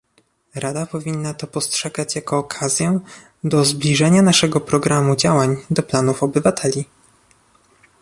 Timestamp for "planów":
5.83-6.23